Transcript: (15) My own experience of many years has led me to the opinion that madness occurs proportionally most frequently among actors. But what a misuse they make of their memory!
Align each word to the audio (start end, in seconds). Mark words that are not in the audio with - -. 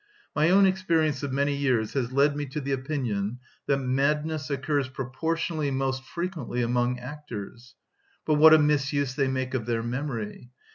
(15) 0.29 0.29
My 0.35 0.49
own 0.49 0.65
experience 0.65 1.21
of 1.21 1.31
many 1.31 1.55
years 1.55 1.93
has 1.93 2.11
led 2.11 2.35
me 2.35 2.47
to 2.47 2.59
the 2.59 2.71
opinion 2.71 3.37
that 3.67 3.77
madness 3.77 4.49
occurs 4.49 4.87
proportionally 4.89 5.69
most 5.69 6.03
frequently 6.03 6.63
among 6.63 6.97
actors. 6.97 7.75
But 8.25 8.33
what 8.33 8.55
a 8.55 8.57
misuse 8.57 9.13
they 9.13 9.27
make 9.27 9.53
of 9.53 9.67
their 9.67 9.83
memory! 9.83 10.49